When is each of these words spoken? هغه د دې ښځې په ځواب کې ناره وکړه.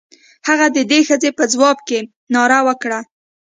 هغه 0.47 0.67
د 0.75 0.77
دې 0.91 0.99
ښځې 1.07 1.29
په 1.37 1.43
ځواب 1.53 1.77
کې 1.87 1.99
ناره 2.33 2.59
وکړه. 2.67 2.99